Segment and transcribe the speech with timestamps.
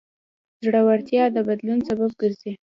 [0.63, 2.51] زړورتیا د بدلون سبب ګرځي.